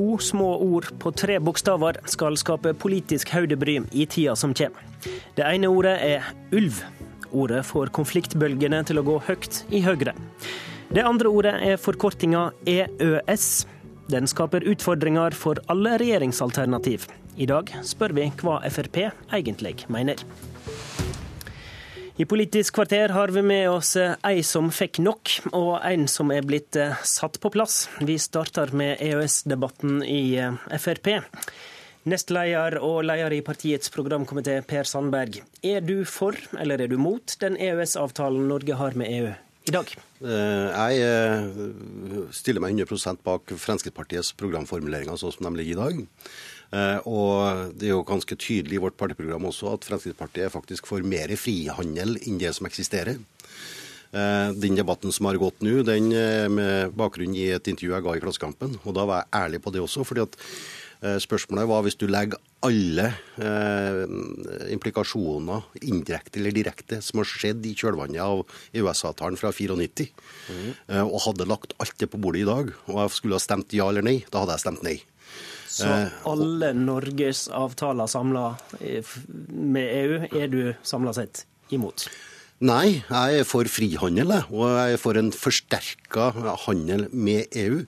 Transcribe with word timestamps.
To 0.00 0.18
små 0.18 0.56
ord 0.56 0.86
på 0.98 1.10
tre 1.12 1.34
bokstaver 1.44 1.98
skal 2.08 2.36
skape 2.40 2.70
politisk 2.80 3.34
hodebry 3.34 3.74
i 3.92 4.06
tida 4.08 4.32
som 4.36 4.54
kommer. 4.56 4.86
Det 5.36 5.44
ene 5.44 5.68
ordet 5.68 5.92
er 6.00 6.30
ulv. 6.56 6.78
Ordet 7.36 7.60
får 7.68 7.92
konfliktbølgene 7.98 8.80
til 8.88 8.96
å 8.96 9.04
gå 9.04 9.18
høyt 9.26 9.58
i 9.68 9.82
Høyre. 9.84 10.14
Det 10.88 11.04
andre 11.04 11.28
ordet 11.28 11.52
er 11.68 11.76
forkortinga 11.76 12.46
EØS. 12.64 13.44
Den 14.08 14.30
skaper 14.30 14.64
utfordringer 14.72 15.36
for 15.36 15.60
alle 15.68 15.98
regjeringsalternativ. 16.00 17.04
I 17.36 17.50
dag 17.52 17.68
spør 17.84 18.16
vi 18.16 18.30
hva 18.40 18.56
Frp 18.72 19.02
egentlig 19.04 19.82
mener. 19.92 20.24
I 22.20 22.24
Politisk 22.28 22.74
kvarter 22.74 23.08
har 23.08 23.30
vi 23.32 23.40
med 23.42 23.70
oss 23.70 23.94
ei 23.96 24.42
som 24.44 24.66
fikk 24.68 24.98
nok, 25.00 25.30
og 25.56 25.78
en 25.88 26.02
som 26.10 26.28
er 26.34 26.44
blitt 26.44 26.76
eh, 26.76 26.98
satt 27.08 27.38
på 27.40 27.48
plass. 27.54 27.86
Vi 28.04 28.18
starter 28.20 28.74
med 28.76 29.00
EØS-debatten 29.00 30.02
i 30.04 30.34
eh, 30.36 30.58
Frp. 30.76 31.08
Nestleder 32.12 32.76
og 32.84 33.06
leder 33.08 33.38
i 33.38 33.40
partiets 33.46 33.88
programkomité, 33.94 34.58
Per 34.60 34.90
Sandberg. 34.90 35.40
Er 35.64 35.80
du 35.80 36.02
for, 36.04 36.36
eller 36.60 36.84
er 36.84 36.92
du 36.92 36.98
mot, 37.00 37.24
den 37.40 37.56
EØS-avtalen 37.56 38.50
Norge 38.52 38.76
har 38.76 39.00
med 39.00 39.16
EU 39.16 39.32
i 39.70 39.76
dag? 39.78 39.96
Eh, 40.20 41.00
jeg 41.00 42.30
stiller 42.36 42.60
meg 42.66 42.76
100% 42.76 43.24
bak 43.24 43.56
Fremskrittspartiets 43.64 44.34
programformuleringer 44.36 45.16
sånn 45.24 45.38
som 45.38 45.48
de 45.48 45.56
ligger 45.62 45.78
i 45.78 45.84
dag. 45.86 46.04
Eh, 46.70 46.98
og 47.10 47.74
det 47.74 47.88
er 47.88 47.96
jo 47.96 48.06
ganske 48.06 48.36
tydelig 48.38 48.78
i 48.78 48.82
vårt 48.84 48.98
partiprogram 49.00 49.48
også 49.50 49.74
at 49.74 49.86
Fremskrittspartiet 49.88 50.54
faktisk 50.54 50.86
får 50.90 51.06
mer 51.06 51.32
frihandel 51.40 52.18
enn 52.22 52.38
det 52.40 52.52
som 52.56 52.68
eksisterer. 52.68 53.18
Eh, 54.10 54.50
den 54.58 54.78
debatten 54.78 55.14
som 55.14 55.30
har 55.30 55.38
gått 55.38 55.62
nå, 55.66 55.80
den 55.86 56.12
eh, 56.14 56.46
med 56.50 56.94
bakgrunn 56.98 57.34
i 57.38 57.50
et 57.54 57.72
intervju 57.72 57.96
jeg 57.96 58.06
ga 58.06 58.14
i 58.18 58.22
Klassekampen, 58.22 58.78
og 58.84 58.94
da 58.96 59.06
var 59.06 59.24
jeg 59.24 59.34
ærlig 59.44 59.64
på 59.64 59.74
det 59.74 59.82
også. 59.86 60.06
fordi 60.06 60.26
at 60.28 60.38
Spørsmålet 61.00 61.64
var 61.64 61.80
hvis 61.80 61.96
du 61.96 62.02
legger 62.12 62.36
alle 62.66 63.06
eh, 63.40 64.02
implikasjoner, 64.74 65.64
indirekte 65.88 66.40
eller 66.40 66.52
direkte, 66.52 66.98
som 67.04 67.22
har 67.22 67.28
skjedd 67.28 67.64
i 67.64 67.72
kjølvannet 67.72 68.20
av 68.20 68.42
EØS-avtalen 68.76 69.40
fra 69.40 69.52
94, 69.56 70.10
mm. 70.50 70.66
eh, 70.92 71.00
og 71.06 71.22
hadde 71.24 71.48
lagt 71.48 71.72
alt 71.80 71.96
det 72.02 72.10
på 72.12 72.20
bordet 72.20 72.44
i 72.44 72.50
dag, 72.50 72.74
og 72.90 73.00
jeg 73.00 73.16
skulle 73.16 73.40
ha 73.40 73.44
stemt 73.46 73.72
ja 73.76 73.88
eller 73.88 74.04
nei, 74.04 74.18
da 74.28 74.44
hadde 74.44 74.58
jeg 74.58 74.64
stemt 74.66 74.84
nei. 74.84 74.98
Så 75.70 75.86
eh, 75.86 76.18
alle 76.26 76.72
Norges 76.74 77.44
avtaler 77.54 78.10
samla 78.10 78.48
med 79.48 79.92
EU 80.00 80.40
er 80.42 80.50
du 80.50 80.60
samla 80.82 81.14
sett 81.14 81.44
imot? 81.70 82.08
Nei, 82.60 83.00
jeg 83.08 83.36
er 83.40 83.46
for 83.48 83.64
frihandel, 83.72 84.34
og 84.52 84.66
jeg 84.68 84.92
er 84.92 84.98
for 85.00 85.16
en 85.16 85.30
forsterka 85.32 86.26
handel 86.66 87.06
med 87.08 87.54
EU. 87.56 87.78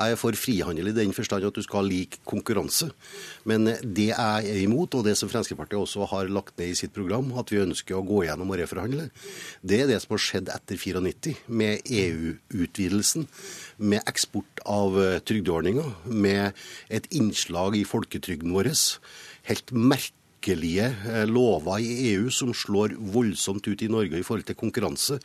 Jeg 0.00 0.14
er 0.16 0.18
for 0.18 0.34
frihandel 0.34 0.90
i 0.90 0.94
den 0.96 1.12
forstand 1.14 1.46
at 1.46 1.54
du 1.54 1.62
skal 1.62 1.84
ha 1.84 1.86
lik 1.86 2.16
konkurranse. 2.26 2.88
Men 3.46 3.70
det 3.70 4.08
jeg 4.08 4.50
er 4.50 4.58
imot, 4.64 4.96
og 4.98 5.06
det 5.06 5.14
som 5.14 5.30
Fremskrittspartiet 5.30 5.78
også 5.78 6.10
har 6.10 6.26
lagt 6.34 6.58
ned 6.58 6.72
i 6.72 6.80
sitt 6.82 6.90
program, 6.96 7.30
at 7.38 7.54
vi 7.54 7.62
ønsker 7.62 7.94
å 7.94 8.02
gå 8.02 8.24
gjennom 8.26 8.50
og 8.50 8.58
reforhandle, 8.64 9.06
det 9.62 9.84
er 9.84 9.94
det 9.94 10.02
som 10.02 10.16
har 10.16 10.24
skjedd 10.26 10.50
etter 10.56 10.82
94, 10.82 11.38
med 11.46 11.86
EU-utvidelsen. 11.86 13.30
Med 13.78 14.02
eksport 14.10 14.66
av 14.66 14.98
trygdeordninger, 15.22 15.94
med 16.10 16.66
et 16.90 17.06
innslag 17.14 17.78
i 17.78 17.86
folketrygden 17.86 18.58
vår. 18.58 18.74
Helt 19.46 19.70
merkelig 19.70 20.25
merkelige 20.46 20.94
eh, 21.10 21.26
lover 21.26 21.80
i 21.80 22.12
EU 22.14 22.30
som 22.30 22.54
slår 22.54 22.94
voldsomt 22.98 23.66
ut 23.66 23.82
i 23.82 23.88
Norge 23.88 24.18
i 24.18 24.22
forhold 24.22 24.46
til 24.46 24.54
konkurranse. 24.54 25.18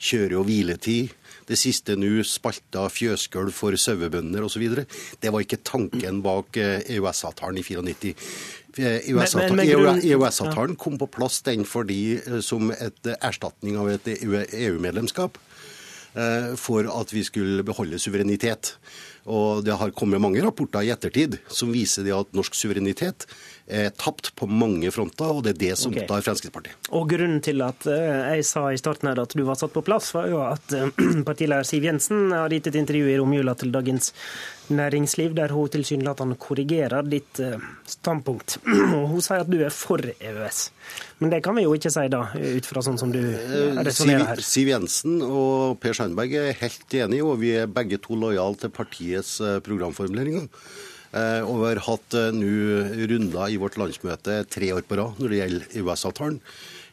Kjøre- 0.00 0.38
og 0.38 0.46
hviletid. 0.46 1.10
Det 1.46 1.58
siste 1.58 1.96
nå 1.96 2.22
spalta 2.22 2.88
fjøsgulv 2.88 3.52
for 3.52 3.76
sauebønder 3.76 4.42
osv. 4.42 4.84
Det 5.20 5.32
var 5.32 5.40
ikke 5.40 5.62
tanken 5.62 6.22
bak 6.22 6.56
EØS-avtalen 6.56 7.58
eh, 7.58 7.60
e 7.60 7.74
i 7.74 7.84
94. 7.84 8.14
EØS-avtalen 8.78 10.76
kom 10.76 10.96
på 10.98 11.06
plass 11.06 11.42
den 11.42 11.64
fordi 11.64 12.16
eh, 12.16 12.40
som 12.40 12.70
et 12.72 13.12
erstatning 13.20 13.76
av 13.76 13.90
et 13.90 14.08
EU-medlemskap 14.08 15.38
for 16.60 16.84
at 16.92 17.12
vi 17.14 17.22
skulle 17.24 17.64
beholde 17.64 17.96
suverenitet. 17.96 18.74
Og 19.24 19.64
Det 19.64 19.72
har 19.78 19.90
kommet 19.94 20.20
mange 20.20 20.42
rapporter 20.42 20.82
i 20.82 20.90
ettertid 20.90 21.38
som 21.46 21.70
viser 21.72 22.02
det 22.02 22.14
at 22.16 22.32
norsk 22.34 22.56
suverenitet 22.58 23.26
er 23.70 23.92
tapt 23.94 24.32
på 24.36 24.48
mange 24.50 24.90
fronter, 24.90 25.30
og 25.30 25.44
det 25.46 25.54
er 25.54 25.60
det 25.60 25.76
som 25.78 25.94
okay. 25.94 26.06
tar 26.08 26.24
Fremskrittspartiet. 26.26 26.90
Og 26.90 27.06
Grunnen 27.12 27.38
til 27.44 27.62
at 27.62 27.86
eh, 27.86 28.34
jeg 28.34 28.46
sa 28.48 28.66
i 28.72 28.80
starten 28.80 29.08
her 29.08 29.22
at 29.22 29.36
du 29.38 29.44
var 29.46 29.56
satt 29.60 29.72
på 29.74 29.84
plass, 29.86 30.10
var 30.16 30.26
jo 30.28 30.42
at 30.44 30.74
eh, 30.74 30.90
partileder 31.28 31.66
Siv 31.68 31.86
Jensen 31.86 32.34
har 32.34 32.52
gitt 32.52 32.72
et 32.72 32.80
intervju 32.82 33.12
i 33.12 33.18
romjula 33.20 33.54
til 33.58 33.72
Dagens 33.74 34.10
Næringsliv, 34.76 35.34
der 35.36 35.52
hun 35.54 35.70
tilsynelatende 35.72 36.36
korrigerer 36.40 37.06
ditt 37.06 37.40
eh, 37.42 37.62
standpunkt. 37.88 38.58
Hun 39.12 39.20
sier 39.24 39.44
at 39.44 39.50
du 39.50 39.58
er 39.62 39.72
for 39.74 40.02
EØS. 40.12 40.62
Men 41.22 41.32
det 41.32 41.42
kan 41.44 41.56
vi 41.56 41.66
jo 41.66 41.74
ikke 41.76 41.92
si, 41.92 42.06
da, 42.12 42.24
ut 42.34 42.68
fra 42.68 42.82
sånn 42.84 43.00
som 43.00 43.12
du 43.14 43.20
resonnerer 43.20 44.32
her. 44.32 44.40
Siv, 44.42 44.48
Siv 44.52 44.72
Jensen 44.72 45.20
og 45.24 45.78
Per 45.82 45.96
Sandberg 45.96 46.34
er 46.38 46.56
helt 46.62 46.96
enige, 46.98 47.26
og 47.26 47.38
vi 47.42 47.54
er 47.60 47.70
begge 47.70 48.00
to 48.02 48.18
lojale 48.18 48.58
til 48.58 48.72
partiets 48.74 49.36
programformuleringer. 49.66 50.48
Eh, 51.12 51.42
og 51.44 51.58
vi 51.60 51.66
har 51.68 51.80
hatt 51.84 52.14
eh, 52.16 52.30
nå 52.32 53.08
runder 53.10 53.52
i 53.52 53.58
vårt 53.60 53.76
landsmøte 53.80 54.38
tre 54.48 54.70
år 54.72 54.84
på 54.88 54.96
rad 54.96 55.18
når 55.20 55.32
det 55.32 55.40
gjelder 55.42 55.74
EØS-avtalen. 55.80 56.38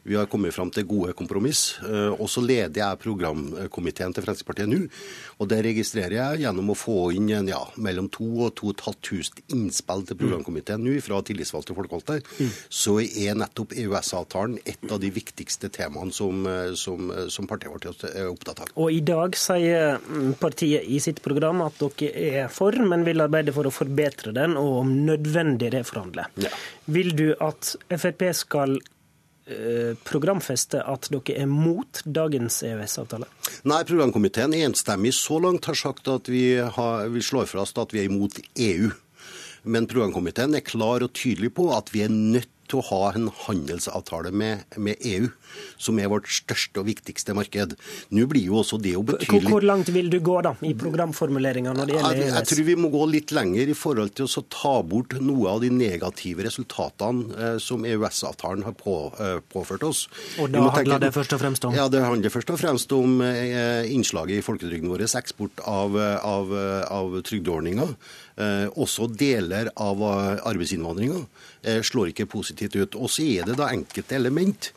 Vi 0.02 0.16
har 0.16 0.28
kommet 0.30 0.54
fram 0.54 0.70
til 0.72 0.86
gode 0.88 1.12
kompromiss. 1.16 1.78
Eh, 1.84 2.14
og 2.14 2.28
så 2.30 2.42
leder 2.44 2.80
jeg 2.80 3.00
programkomiteen 3.02 4.14
til 4.16 4.24
Fremskrittspartiet 4.24 4.70
nå. 4.70 4.80
Og 5.40 5.48
det 5.50 5.60
registrerer 5.66 6.16
jeg 6.16 6.44
gjennom 6.44 6.72
å 6.72 6.78
få 6.78 7.10
inn 7.16 7.28
ja, 7.30 7.60
mellom 7.76 8.08
2000 8.12 8.28
og 8.40 8.54
2500 8.56 9.54
innspill 9.54 10.04
til 10.08 10.18
programkomiteen 10.20 10.82
nå 10.84 10.96
fra 11.04 11.20
tillitsvalgte 11.26 11.76
folkevalgte. 11.76 12.20
Mm. 12.38 12.52
Så 12.80 12.96
er 13.04 13.38
nettopp 13.38 13.74
EØS-avtalen 13.76 14.58
et 14.64 14.86
av 14.90 15.00
de 15.02 15.10
viktigste 15.14 15.70
temaene 15.72 16.14
som, 16.14 16.46
som, 16.78 17.10
som 17.32 17.48
partiet 17.50 17.72
vårt 17.72 18.04
er 18.08 18.30
opptatt 18.30 18.64
av. 18.64 18.72
Og 18.80 18.94
i 18.94 19.02
dag 19.04 19.36
sier 19.38 20.00
partiet 20.40 20.86
i 20.88 21.00
sitt 21.02 21.20
program 21.24 21.64
at 21.66 21.80
dere 21.80 22.30
er 22.44 22.52
for, 22.52 22.76
men 22.76 23.04
vil 23.06 23.24
arbeide 23.24 23.54
for 23.56 23.68
å 23.68 23.74
forbedre 23.74 24.34
den, 24.36 24.56
og 24.60 24.80
om 24.84 24.94
nødvendig 25.08 25.72
reforhandle. 25.74 26.28
Ja. 26.40 26.52
Vil 26.90 27.12
du 27.16 27.28
at 27.40 27.74
Frp 27.90 28.26
skal 28.36 28.78
Eh, 28.78 28.99
programfeste 30.06 30.82
at 30.86 31.08
dere 31.12 31.36
er 31.42 31.50
mot 31.50 32.02
dagens 32.04 32.60
EØS-avtale? 32.66 33.28
Nei, 33.68 33.82
programkomiteen 33.88 34.54
enstemmig 34.62 35.14
så 35.16 35.40
langt 35.42 35.68
har 35.70 35.78
sagt 35.78 36.10
at 36.10 36.30
vi, 36.30 36.44
har, 36.60 37.08
vi 37.12 37.22
slår 37.24 37.50
fast 37.50 37.80
at 37.80 37.94
vi 37.94 38.04
er 38.04 38.10
imot 38.10 38.40
EU. 38.54 38.90
Men 39.62 39.88
programkomiteen 39.90 40.56
er 40.56 40.64
klar 40.64 41.04
og 41.04 41.12
tydelig 41.16 41.52
på 41.58 41.68
at 41.76 41.92
vi 41.92 42.04
er 42.06 42.12
nødt 42.14 42.48
til 42.70 42.80
å 42.80 42.86
ha 42.90 43.00
en 43.16 43.28
handelsavtale 43.46 44.32
med, 44.32 44.64
med, 44.76 45.00
EU, 45.06 45.28
som 45.80 45.98
er 46.00 46.10
vårt 46.12 46.28
største 46.30 46.82
og 46.82 46.88
viktigste 46.88 47.34
marked. 47.36 47.76
Nå 48.14 48.26
blir 48.30 48.46
jo 48.50 48.60
også 48.62 48.78
det 48.82 48.94
jo 48.94 49.02
betydelig 49.06 49.42
Hvor, 49.46 49.56
hvor 49.56 49.66
langt 49.66 49.90
vil 49.94 50.10
du 50.12 50.18
gå 50.24 50.36
da, 50.46 50.54
i 50.66 50.72
programformuleringa 50.78 51.74
når 51.76 51.90
det 51.90 51.96
gjelder 51.96 52.20
EØS? 52.20 52.24
Jeg, 52.24 52.34
jeg, 52.36 52.50
tror 52.52 52.68
vi 52.70 52.76
må 52.78 52.92
gå 52.94 53.04
litt 53.10 53.34
lenger 53.34 53.72
i 53.72 53.76
forhold 53.78 54.14
til 54.18 54.30
å 54.30 54.44
ta 54.52 54.74
bort 54.86 55.16
noe 55.20 55.54
av 55.54 55.64
de 55.64 55.72
negative 55.74 56.46
resultatene 56.46 57.40
eh, 57.40 57.56
som 57.62 57.86
EØS-avtalen 57.88 58.64
har 58.68 58.76
på, 58.78 58.96
eh, 59.18 59.38
påført 59.52 59.86
oss. 59.86 60.06
Og 60.40 60.52
da 60.54 60.66
handler 60.76 61.02
det 61.06 61.12
først 61.16 61.36
og 61.36 61.42
fremst 61.42 61.66
om? 61.66 61.76
Ja, 61.76 61.88
det 61.92 62.04
handler 62.04 62.32
først 62.32 62.54
og 62.54 62.60
fremst 62.60 62.94
om 62.96 63.20
eh, 63.24 63.90
innslaget 63.90 64.40
i 64.40 64.46
folketrygden 64.46 64.90
vår, 64.92 65.06
eksport 65.20 65.62
av, 65.68 65.96
av, 65.98 66.52
av 66.86 67.20
trygdeordninger. 67.26 67.96
Eh, 68.40 68.66
også 68.80 69.10
deler 69.20 69.68
av 69.76 70.00
arbeidsinnvandringa 70.48 71.18
eh, 71.62 71.80
slår 71.84 72.12
ikke 72.12 72.30
positivt 72.30 72.78
ut. 72.78 72.96
Og 72.96 73.12
så 73.12 73.26
er 73.26 73.50
det 73.50 73.58
da 73.60 73.68
enkelte 73.74 74.16
element. 74.16 74.70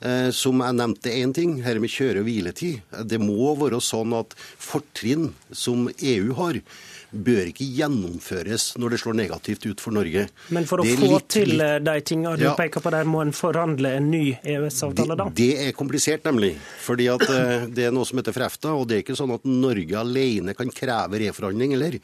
Eh, 0.00 0.30
som 0.32 0.62
jeg 0.64 0.76
nevnte 0.78 1.12
én 1.12 1.32
ting, 1.36 1.58
her 1.62 1.78
med 1.78 1.92
kjøre- 1.92 2.22
og 2.22 2.28
hviletid. 2.28 2.80
Det 3.04 3.18
må 3.20 3.52
være 3.60 3.82
sånn 3.84 4.14
at 4.16 4.32
fortrinn 4.56 5.34
som 5.52 5.90
EU 6.00 6.32
har, 6.38 6.62
bør 7.10 7.48
ikke 7.50 7.66
gjennomføres 7.66 8.74
når 8.80 8.94
det 8.94 9.00
slår 9.02 9.16
negativt 9.18 9.66
ut 9.66 9.82
for 9.82 9.94
Norge. 9.94 10.26
Men 10.54 10.66
for 10.68 10.82
å 10.82 10.86
få 10.86 11.08
litt, 11.14 11.28
til. 11.32 11.56
Eh, 11.60 11.78
de 11.82 11.96
tingene 12.06 12.36
du 12.38 12.46
ja, 12.46 12.54
peker 12.58 12.82
på 12.84 12.92
der, 12.94 13.08
må 13.08 13.22
en 13.24 13.32
forhandle 13.36 13.94
en 13.98 14.10
ny 14.12 14.22
EØS-avtale, 14.38 15.16
da? 15.18 15.28
Det, 15.30 15.48
det 15.50 15.68
er 15.68 15.76
komplisert, 15.76 16.24
nemlig. 16.28 16.52
Fordi 16.84 17.08
at 17.12 17.24
eh, 17.26 17.66
det 17.70 17.88
er 17.88 17.94
noe 17.94 18.08
som 18.08 18.20
heter 18.20 18.36
FREFTA, 18.36 18.74
og 18.76 18.86
det 18.90 18.98
er 18.98 19.04
ikke 19.04 19.18
sånn 19.18 19.34
at 19.34 19.46
Norge 19.48 19.98
alene 20.00 20.54
kan 20.58 20.70
kreve 20.74 21.22
reforhandling, 21.24 21.74
eller? 21.78 21.98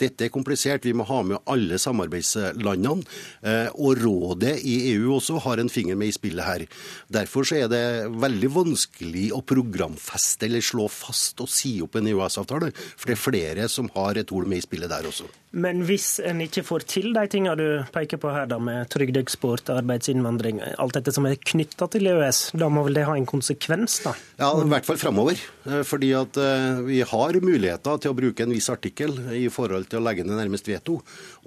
Dette 0.00 0.26
er 0.26 0.34
komplisert. 0.34 0.86
Vi 0.88 0.96
må 0.96 1.06
ha 1.08 1.20
med 1.26 1.42
alle 1.48 1.78
samarbeidslandene. 1.82 3.06
Eh, 3.42 3.70
og 3.78 4.02
rådet 4.02 4.56
i 4.66 4.76
EU 4.94 5.14
også 5.18 5.38
har 5.46 5.62
en 5.62 5.72
finger 5.72 5.98
med 5.98 6.12
i 6.12 6.16
spillet 6.16 6.46
her. 6.46 6.66
Derfor 7.12 7.46
så 7.46 7.62
er 7.62 7.70
det 7.72 7.84
veldig 8.18 8.52
vanskelig 8.54 9.28
å 9.36 9.42
programfeste 9.46 10.48
eller 10.48 10.64
slå 10.64 10.88
fast 10.92 11.40
og 11.44 11.50
si 11.52 11.76
opp 11.84 11.98
en 11.98 12.10
EØS-avtale, 12.10 12.72
for 12.74 13.10
det 13.10 13.16
er 13.16 13.22
flere 13.22 13.68
som 13.72 13.90
har 13.94 14.18
et 14.18 14.32
ord 14.34 14.47
med 14.48 14.60
i 14.60 14.64
spillet 14.64 14.90
der 14.90 15.06
også. 15.08 15.28
Men 15.58 15.80
hvis 15.88 16.18
en 16.28 16.42
ikke 16.44 16.64
får 16.66 16.84
til 16.90 17.12
de 17.16 17.24
tingene 17.30 17.54
du 17.56 17.84
peker 17.94 18.20
på 18.20 18.32
her, 18.34 18.48
da, 18.50 18.58
med 18.60 18.90
trygdeeksport, 18.92 19.70
arbeidsinnvandring, 19.72 20.60
alt 20.76 20.98
dette 20.98 21.14
som 21.14 21.24
er 21.28 21.38
knytta 21.40 21.88
til 21.92 22.10
EØS, 22.10 22.42
da 22.60 22.68
må 22.72 22.84
vel 22.84 22.98
det 22.98 23.06
ha 23.08 23.16
en 23.16 23.28
konsekvens, 23.28 24.00
da? 24.04 24.12
Ja, 24.40 24.50
i 24.52 24.68
hvert 24.68 24.88
fall 24.88 25.00
framover. 25.00 25.40
Eh, 25.68 25.82
fordi 25.88 26.12
at 26.18 26.36
eh, 26.42 26.82
vi 26.88 27.00
har 27.00 27.40
muligheter 27.40 28.00
til 28.02 28.12
å 28.12 28.18
bruke 28.18 28.44
en 28.44 28.52
viss 28.52 28.68
artikkel 28.72 29.16
i 29.36 29.46
forhold 29.52 29.88
til 29.88 30.02
å 30.02 30.04
legge 30.04 30.26
ned 30.26 30.36
nærmest 30.40 30.68
veto. 30.68 30.98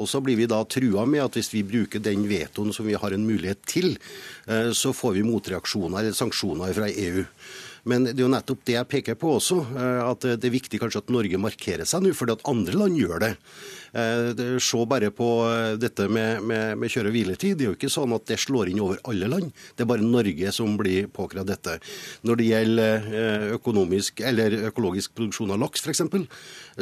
Og 0.02 0.10
så 0.10 0.22
blir 0.26 0.40
vi 0.40 0.50
da 0.50 0.64
trua 0.66 1.06
med 1.10 1.26
at 1.28 1.38
hvis 1.38 1.54
vi 1.54 1.66
bruker 1.68 2.04
den 2.04 2.26
vetoen 2.30 2.74
som 2.74 2.90
vi 2.90 2.98
har 2.98 3.14
en 3.14 3.28
mulighet 3.28 3.62
til, 3.70 3.94
eh, 4.48 4.72
så 4.74 4.96
får 4.98 5.20
vi 5.20 5.28
motreaksjoner 5.28 6.02
eller 6.02 6.18
sanksjoner 6.18 6.74
fra 6.78 6.90
EU. 6.90 7.26
Men 7.90 8.06
det 8.10 8.18
er 8.18 8.26
jo 8.26 8.32
nettopp 8.32 8.66
det 8.68 8.78
jeg 8.78 8.90
peker 8.92 9.20
på 9.20 9.36
også, 9.40 9.62
at 10.06 10.26
det 10.38 10.48
er 10.48 10.54
viktig 10.54 10.80
kanskje 10.82 11.02
at 11.02 11.14
Norge 11.14 11.40
markerer 11.42 11.88
seg 11.90 12.04
nå, 12.06 12.12
fordi 12.18 12.36
at 12.36 12.50
andre 12.52 12.78
land 12.78 13.00
gjør 13.00 13.24
det. 13.26 13.32
Eh, 13.92 14.60
se 14.64 14.86
bare 14.88 15.10
på 15.12 15.28
eh, 15.52 15.74
dette 15.80 16.08
med, 16.08 16.40
med, 16.48 16.78
med 16.80 16.92
kjøre- 16.92 17.12
og 17.12 17.16
hviletid. 17.16 17.58
Det 17.60 17.66
er 17.66 17.72
jo 17.74 17.76
ikke 17.76 17.92
sånn 17.92 18.16
at 18.16 18.24
det 18.30 18.40
slår 18.40 18.72
inn 18.72 18.80
over 18.84 19.02
alle 19.12 19.28
land. 19.28 19.52
Det 19.76 19.84
er 19.84 19.90
bare 19.90 20.06
Norge 20.06 20.54
som 20.56 20.78
blir 20.80 21.10
påkrevd 21.12 21.52
dette. 21.52 21.76
Når 22.24 22.40
det 22.40 22.48
gjelder 22.48 23.10
eh, 23.12 23.48
økonomisk, 23.58 24.24
eller 24.24 24.56
økologisk 24.72 25.16
produksjon 25.18 25.52
av 25.58 25.60
laks 25.66 25.84
f.eks., 25.84 26.06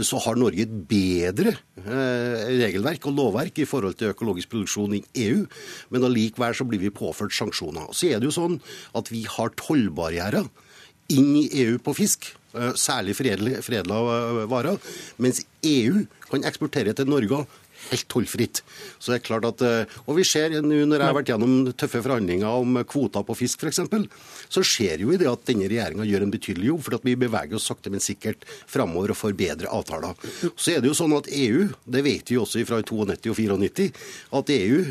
så 0.05 0.21
har 0.21 0.37
Norge 0.37 0.61
et 0.63 0.73
bedre 0.87 1.55
regelverk 1.79 3.07
og 3.09 3.15
lovverk 3.17 3.57
i 3.63 3.65
forhold 3.67 3.97
til 3.97 4.13
økologisk 4.13 4.51
produksjon 4.51 4.93
i 4.99 5.01
EU, 5.25 5.41
men 5.89 6.05
allikevel 6.05 6.53
så 6.55 6.67
blir 6.69 6.79
vi 6.83 6.93
påført 6.93 7.33
sanksjoner. 7.35 7.89
Så 7.89 8.11
er 8.11 8.21
det 8.21 8.29
jo 8.29 8.35
sånn 8.35 8.59
at 8.95 9.09
vi 9.11 9.23
har 9.27 9.51
tollbarrierer 9.57 10.45
inn 11.13 11.33
i 11.39 11.47
EU 11.63 11.79
på 11.83 11.95
fisk. 11.97 12.33
Eh, 12.57 12.73
særlig 12.73 13.13
foredla 13.13 14.01
eh, 14.01 14.43
varer. 14.49 14.77
Mens 15.21 15.43
EU 15.65 16.05
kan 16.29 16.45
eksportere 16.49 16.95
til 16.97 17.09
Norge 17.09 17.43
helt 17.89 18.07
tollfritt. 18.11 18.59
Så 18.99 19.13
det 19.13 19.19
er 19.19 19.27
klart 19.27 19.45
at, 19.45 19.61
eh, 19.61 19.85
Og 20.07 20.17
vi 20.17 20.23
ser 20.23 20.49
nå 20.49 20.85
når 20.85 20.97
jeg 20.97 21.05
har 21.05 21.13
vært 21.13 21.29
gjennom 21.29 21.73
tøffe 21.77 22.01
forhandlinger 22.01 22.49
om 22.49 22.83
kvoter 22.83 23.23
på 23.23 23.37
fisk 23.37 23.63
f.eks., 23.63 23.79
så 24.49 24.65
ser 24.65 24.97
jo 24.97 25.13
i 25.13 25.17
det 25.17 25.29
at 25.29 25.45
denne 25.45 25.69
regjeringa 25.69 26.03
gjør 26.03 26.25
en 26.25 26.33
betydelig 26.33 26.67
jobb, 26.71 26.83
for 26.83 26.95
at 26.95 27.05
vi 27.05 27.15
beveger 27.15 27.55
oss 27.55 27.69
sakte, 27.69 27.91
men 27.93 28.01
sikkert 28.01 28.43
framover 28.67 29.13
og 29.13 29.17
får 29.21 29.37
bedre 29.37 29.69
avtaler. 29.69 30.17
Så 30.57 30.73
er 30.73 30.81
det 30.81 30.89
jo 30.89 30.97
sånn 30.97 31.15
at 31.15 31.29
EU, 31.29 31.69
det 31.85 32.03
vet 32.03 32.25
vi 32.33 32.41
også 32.41 32.65
fra 32.65 32.81
92 32.81 33.29
og 33.29 33.37
94, 33.37 33.93
at 34.33 34.49
EU, 34.49 34.81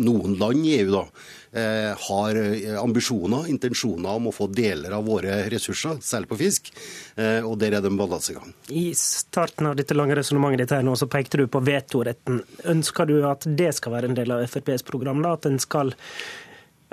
noen 0.00 0.38
land 0.40 0.64
i 0.64 0.78
EU 0.80 0.90
da, 0.96 1.04
har 2.08 2.38
eh, 2.40 2.82
ambisjoner, 2.82 3.48
intensjoner 3.50 4.18
om 4.18 4.28
å 4.30 4.34
få 4.34 4.48
deler 4.50 4.94
av 4.96 5.06
våre 5.06 5.36
ressurser, 5.52 6.00
særlig 6.02 6.30
på 6.32 6.38
fisk. 6.40 6.70
Eh, 7.16 7.46
og 7.46 7.58
der 7.60 7.76
er 7.76 7.84
det 7.84 7.92
en 7.92 8.00
balansegang. 8.00 8.54
I 8.74 8.88
starten 8.98 9.70
av 9.70 9.76
dette 9.78 9.94
lange 9.94 10.16
resonnementet 10.18 10.64
ditt 10.64 10.74
her 10.74 10.86
nå, 10.86 10.96
så 10.98 11.06
pekte 11.10 11.38
du 11.38 11.46
på 11.46 11.62
vetoretten. 11.64 12.42
Ønsker 12.74 13.10
du 13.10 13.20
at 13.28 13.46
det 13.46 13.70
skal 13.78 13.94
være 13.94 14.10
en 14.10 14.18
del 14.18 14.34
av 14.34 14.46
FrPs 14.48 14.86
program? 14.88 15.22
da, 15.22 15.36
at 15.38 15.46
en 15.46 15.60
skal 15.62 15.94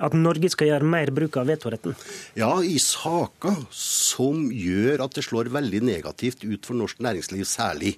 at 0.02 0.16
Norge 0.18 0.50
skal 0.52 0.72
gjøre 0.72 0.88
mer 0.88 1.12
bruk 1.14 1.38
av 1.40 1.50
vetoretten? 1.52 1.96
Ja, 2.40 2.52
i 2.64 2.78
saker 2.82 3.60
som 3.76 4.48
gjør 4.54 5.06
at 5.06 5.18
det 5.18 5.26
slår 5.28 5.52
veldig 5.54 5.84
negativt 5.86 6.46
ut 6.46 6.66
for 6.68 6.78
norsk 6.80 7.02
næringsliv 7.04 7.46
særlig. 7.48 7.96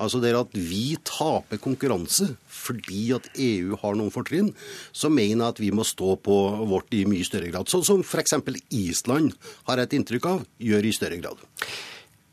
Altså 0.00 0.20
det 0.22 0.30
er 0.30 0.40
at 0.40 0.54
vi 0.54 0.94
taper 1.06 1.60
konkurranse 1.62 2.30
fordi 2.60 3.06
at 3.16 3.28
EU 3.40 3.78
har 3.80 3.96
noen 3.96 4.12
fortrinn, 4.12 4.50
så 4.92 5.08
mener 5.12 5.46
jeg 5.46 5.54
at 5.54 5.62
vi 5.62 5.70
må 5.74 5.86
stå 5.86 6.16
på 6.20 6.36
vårt 6.70 6.92
i 6.96 7.06
mye 7.08 7.26
større 7.26 7.50
grad. 7.52 7.70
Sånn 7.72 7.86
som 7.86 8.04
f.eks. 8.04 8.36
Island 8.76 9.32
har 9.68 9.80
et 9.80 9.96
inntrykk 9.96 10.28
av 10.28 10.44
gjør 10.60 10.88
i 10.88 10.92
større 10.94 11.20
grad. 11.22 11.40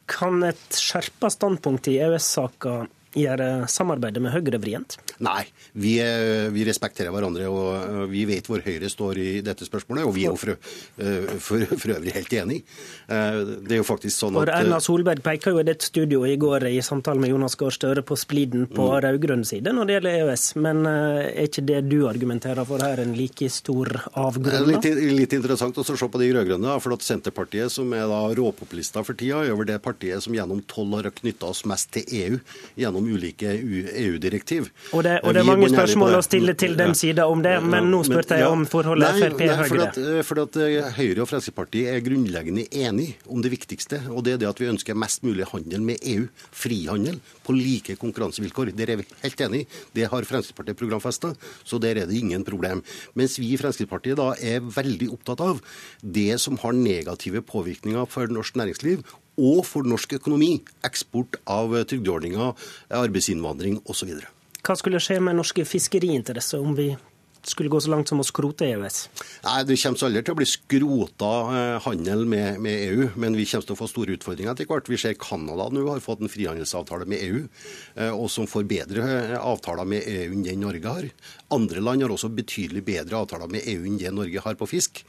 Kan 0.07 0.43
et 0.47 0.79
skjerpa 0.79 1.31
standpunkt 1.31 1.89
i 1.91 1.97
EØS-saka 2.03 2.85
gjøre 3.17 3.67
samarbeidet 3.71 4.23
med 4.23 4.33
Høyre 4.35 4.61
vrient? 4.61 4.97
Nei, 5.23 5.43
vi, 5.73 5.97
vi, 6.53 6.65
respekterer 6.67 7.13
hverandre 7.13 7.47
og 7.49 8.07
vi 8.11 8.25
vet 8.29 8.47
hvor 8.49 8.61
Høyre 8.63 8.89
står 8.91 9.19
i 9.21 9.29
dette 9.45 9.65
spørsmålet. 9.67 10.05
Og 10.07 10.15
vi 10.15 10.25
er 10.25 10.33
jo 10.33 10.39
for, 10.39 10.53
eh, 11.01 11.31
for, 11.43 11.63
for 11.73 11.93
øvrig 11.95 12.13
helt 12.15 12.33
enig. 12.37 12.59
Eh, 13.07 13.39
det 13.65 13.77
er 13.77 13.81
jo 13.81 13.87
faktisk 13.87 14.15
sånn 14.15 14.37
at 14.37 14.43
For 14.43 14.53
Erna 14.53 14.79
Solberg 14.83 15.23
peker 15.25 15.55
jo 15.55 15.61
i 15.61 15.67
dette 15.67 15.87
studio 15.87 16.23
i 16.27 16.35
går 16.39 16.67
i 16.71 16.77
samtale 16.85 17.21
med 17.23 17.33
Jonas 17.33 17.57
Gahr 17.59 17.73
Støre 17.73 18.03
på 18.05 18.17
spliden 18.19 18.67
på 18.71 18.87
mm. 18.87 18.97
rød-grønn 19.05 19.45
side 19.47 19.73
når 19.75 19.89
det 19.89 19.97
gjelder 19.97 20.19
EØS. 20.21 20.45
Men 20.63 20.83
eh, 20.89 21.21
er 21.31 21.49
ikke 21.49 21.65
det 21.71 21.81
du 21.89 21.97
argumenterer 22.09 22.67
for 22.67 22.83
her 22.83 23.03
en 23.03 23.15
like 23.17 23.49
stor 23.53 23.93
avgrunn? 24.13 24.69
Litt, 24.71 24.89
litt 25.21 25.37
interessant 25.37 25.77
å 25.77 25.85
se 25.87 25.97
på 25.97 26.23
de 26.23 26.31
rød-grønne. 26.37 26.77
For 26.83 26.95
at 26.95 27.05
Senterpartiet, 27.05 27.73
som 27.73 27.91
er 27.97 28.07
da 28.09 28.21
råpopulister 28.37 29.05
for 29.07 29.17
tida, 29.17 29.43
er 29.45 29.57
vel 29.57 29.69
det 29.69 29.79
partiet 29.83 30.23
som 30.23 30.35
gjennom 30.35 30.63
tolv 30.69 30.99
år 30.99 31.09
har 31.09 31.17
knytta 31.17 31.51
oss 31.51 31.63
mest 31.69 31.91
til 31.95 32.07
EU 32.21 32.39
gjennom 32.77 33.06
ulike 33.07 33.53
EU-direktiv. 33.57 34.69
Og, 34.91 35.03
det, 35.05 35.17
og 35.23 35.35
det 35.35 35.41
er 35.41 35.47
mange 35.47 35.69
spørsmål 35.71 36.17
å 36.19 36.23
stille 36.25 36.55
til 36.59 36.75
den 36.79 36.95
sida 36.97 37.27
om 37.31 37.41
det, 37.45 37.55
men 37.63 37.89
nå 37.91 38.03
spurte 38.07 38.39
jeg 38.39 38.49
om 38.51 38.65
forholdet 38.69 39.19
Frp-Høyre. 39.21 40.23
For, 40.27 40.41
at 40.43 40.59
eh, 40.63 40.89
Høyre 40.97 41.23
og 41.23 41.29
Fremskrittspartiet 41.31 41.91
er 41.93 42.03
grunnleggende 42.05 42.67
enige 42.71 43.17
om 43.31 43.43
det 43.43 43.51
viktigste, 43.53 44.01
og 44.11 44.25
det 44.27 44.35
er 44.35 44.41
det 44.43 44.49
at 44.51 44.61
vi 44.61 44.69
ønsker 44.71 44.97
mest 44.97 45.25
mulig 45.27 45.47
handel 45.51 45.83
med 45.87 46.03
EU. 46.13 46.27
Frihandel 46.51 47.19
på 47.45 47.55
like 47.55 47.97
konkurransevilkår. 48.01 48.73
Der 48.77 48.93
er 48.93 49.01
vi 49.01 49.07
helt 49.23 49.45
enige. 49.47 49.69
Det 49.95 50.09
har 50.11 50.27
Fremskrittspartiet 50.29 50.79
programfesta, 50.79 51.33
så 51.67 51.81
der 51.81 52.03
er 52.03 52.09
det 52.09 52.17
ingen 52.19 52.45
problem. 52.47 52.83
Mens 53.17 53.37
vi 53.41 53.53
i 53.53 53.61
Fremskrittspartiet 53.61 54.19
da 54.19 54.33
er 54.37 54.65
veldig 54.65 55.11
opptatt 55.15 55.43
av 55.45 55.61
det 56.01 56.33
som 56.43 56.59
har 56.63 56.75
negative 56.77 57.43
påvirkninger 57.45 58.09
for 58.11 58.29
norsk 58.31 58.59
næringsliv, 58.59 59.05
og 59.37 59.61
for 59.67 59.87
norsk 59.87 60.17
økonomi. 60.19 60.57
Eksport 60.87 61.39
av 61.45 61.75
trygdeordninger, 61.89 62.55
arbeidsinnvandring 62.97 63.81
osv. 63.85 64.17
Hva 64.65 64.75
skulle 64.75 64.99
skje 65.03 65.21
med 65.23 65.37
norske 65.37 65.63
fiskeriinteresser 65.67 66.59
om 66.59 66.75
vi 66.75 66.91
skulle 67.47 67.69
gå 67.69 67.79
så 67.81 67.91
langt 67.91 68.09
som 68.09 68.19
å 68.19 68.25
skrote 68.27 68.67
EØS? 68.67 68.97
Nei, 69.45 69.61
Det 69.63 69.77
kommer 69.79 70.03
aldri 70.07 70.23
til 70.25 70.35
å 70.35 70.39
bli 70.39 70.47
skrota 70.49 71.31
eh, 71.53 71.77
handel 71.85 72.25
med, 72.29 72.59
med, 72.63 72.83
EU, 72.89 73.09
men 73.15 73.37
vi 73.37 73.47
kommer 73.47 73.69
til 73.69 73.77
å 73.77 73.79
få 73.79 73.89
store 73.91 74.17
utfordringer 74.17 74.53
etter 74.53 74.69
hvert. 74.69 74.91
Vi 74.91 74.99
ser 74.99 75.17
Canada 75.21 75.69
nå 75.71 75.85
har 75.87 76.03
fått 76.03 76.23
en 76.23 76.31
frihandelsavtale 76.31 77.07
med 77.09 77.23
EU, 77.29 77.43
eh, 77.95 78.11
og 78.11 78.29
som 78.33 78.49
får 78.49 78.67
bedre 78.69 79.07
eh, 79.07 79.35
avtaler 79.39 79.87
med 79.87 80.07
EU 80.11 80.31
enn 80.33 80.45
det 80.45 80.57
Norge 80.59 80.95
har. 80.99 81.09
Andre 81.55 81.83
land 81.83 82.03
har 82.03 82.15
også 82.15 82.33
betydelig 82.35 82.83
bedre 82.87 83.23
avtaler 83.23 83.51
med 83.51 83.67
EU 83.67 83.85
enn 83.85 83.99
det 84.01 84.13
Norge 84.15 84.43
har 84.43 84.59
på 84.59 84.69
fisk. 84.69 85.05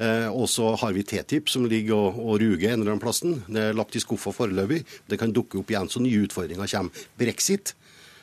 Eh, 0.00 0.28
og 0.32 0.48
så 0.48 0.72
har 0.80 0.94
vi 0.96 1.04
TTIP 1.04 1.50
som 1.52 1.66
ligger 1.68 1.98
og, 1.98 2.20
og 2.20 2.40
ruger 2.40 2.70
en 2.70 2.80
eller 2.80 2.94
annen 2.94 3.02
plassen. 3.02 3.42
Det 3.48 3.68
er 3.68 3.76
lagt 3.76 3.98
i 3.98 4.02
skuffa 4.02 4.32
foreløpig. 4.32 4.80
Det 5.10 5.20
kan 5.20 5.34
dukke 5.36 5.60
opp 5.60 5.72
igjen 5.72 5.92
så 5.92 6.00
nye 6.00 6.24
utfordringer 6.24 6.70
kommer. 6.72 7.06
Brexit. 7.20 7.74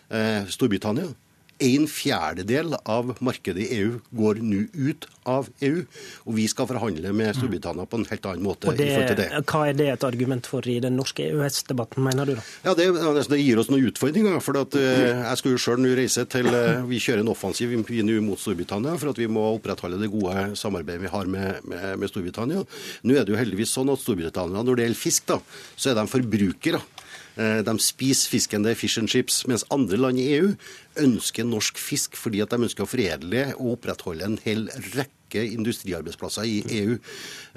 Eh, 0.10 0.48
Storbritannia. 0.50 1.12
En 1.64 1.88
fjerdedel 1.90 2.76
av 2.86 3.16
markedet 3.24 3.64
i 3.66 3.80
EU 3.80 3.94
går 4.14 4.42
nå 4.46 4.66
ut 4.76 5.08
av 5.28 5.48
EU, 5.66 5.82
og 6.28 6.36
vi 6.38 6.46
skal 6.50 6.68
forhandle 6.70 7.12
med 7.18 7.34
Storbritannia 7.36 7.88
på 7.90 8.00
en 8.00 8.06
helt 8.08 8.28
annen 8.30 8.46
måte. 8.46 8.74
Det, 8.78 8.90
det. 9.18 9.28
Hva 9.50 9.64
er 9.72 9.78
det 9.78 9.88
et 9.96 10.06
argument 10.08 10.48
for 10.48 10.66
i 10.70 10.78
den 10.84 10.96
norske 11.00 11.26
EØS-debatten, 11.32 12.04
mener 12.06 12.30
du 12.30 12.36
da? 12.38 12.46
Ja, 12.68 12.76
det, 12.78 12.88
altså, 12.94 13.32
det, 13.34 13.42
gir 13.42 13.60
oss 13.62 13.72
noen 13.74 13.90
utfordringer. 13.90 14.38
for 14.44 14.62
at, 14.62 14.78
uh, 14.78 15.24
Jeg 15.32 15.42
skal 15.42 15.56
jo 15.56 15.62
sjøl 15.62 15.82
nå 15.82 15.96
reise 15.98 16.28
til 16.30 16.50
uh, 16.54 16.86
Vi 16.88 17.02
kjører 17.04 17.26
en 17.26 17.34
offensiv 17.34 17.74
nå 17.74 18.20
mot 18.24 18.40
Storbritannia 18.40 18.96
for 19.02 19.12
at 19.12 19.20
vi 19.20 19.28
må 19.32 19.44
opprettholde 19.56 20.00
det 20.02 20.12
gode 20.14 20.52
samarbeidet 20.60 21.08
vi 21.08 21.14
har 21.14 21.26
med, 21.32 21.66
med, 21.66 21.90
med 21.98 22.12
Storbritannia. 22.12 22.64
Nå 23.04 23.18
er 23.18 23.26
det 23.26 23.34
jo 23.34 23.42
heldigvis 23.42 23.74
sånn 23.74 23.92
at 23.94 24.04
Storbritannia, 24.04 24.62
når 24.62 24.78
det 24.78 24.88
gjelder 24.88 25.02
fisk, 25.02 25.28
da, 25.34 25.42
så 25.76 25.92
er 25.92 26.00
de 26.00 26.08
forbrukere. 26.12 26.84
Eh, 27.38 27.62
de 27.66 27.76
spiser 27.82 28.34
fisken, 28.34 28.66
det 28.66 28.74
er 28.74 28.80
fish 28.80 29.00
and 29.02 29.12
chips. 29.12 29.44
Mens 29.50 29.66
andre 29.74 30.00
land 30.00 30.22
i 30.22 30.32
EU 30.38 30.54
ønsker 31.04 31.46
norsk 31.46 31.78
fisk 31.78 32.18
fordi 32.18 32.42
at 32.44 32.54
de 32.54 32.66
ønsker 32.66 32.86
å 32.86 32.90
foredle 32.90 33.52
og 33.58 33.78
opprettholde 33.78 34.26
en 34.26 34.40
hel 34.44 34.66
rekke 34.96 35.44
industriarbeidsplasser 35.44 36.48
i 36.50 36.58
EU. 36.80 36.98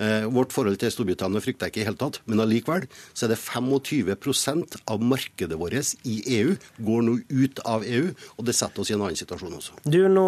Eh, 0.03 0.27
vårt 0.35 0.53
forhold 0.53 0.81
til 0.83 0.93
Storbritannia 0.93 1.41
frykter 1.41 1.69
jeg 1.69 1.75
ikke 1.75 1.83
i 1.85 1.89
hele 1.89 2.01
tatt, 2.01 2.21
men 2.27 2.43
allikevel 2.43 2.89
så 3.15 3.27
er 3.27 3.33
det 3.33 3.41
25% 3.41 4.81
av 4.91 5.01
markedet 5.01 5.59
vårt 5.61 5.95
i 6.05 6.19
EU 6.41 6.57
går 6.83 7.05
nå 7.07 7.19
ut 7.31 7.61
av 7.65 7.87
EU, 7.87 8.11
og 8.37 8.49
det 8.49 8.57
setter 8.59 8.83
oss 8.83 8.91
i 8.91 8.97
en 8.97 9.05
annen 9.05 9.19
situasjon 9.19 9.55
også. 9.61 9.79
Du, 9.87 10.03
nå 10.11 10.27